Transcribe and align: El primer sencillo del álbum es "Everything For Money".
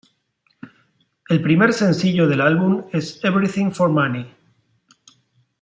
El 1.29 1.43
primer 1.43 1.73
sencillo 1.75 2.27
del 2.27 2.41
álbum 2.41 2.85
es 2.91 3.23
"Everything 3.23 3.69
For 3.69 3.91
Money". 3.91 4.25